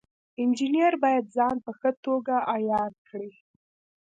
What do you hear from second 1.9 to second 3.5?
توګه عیار کړي.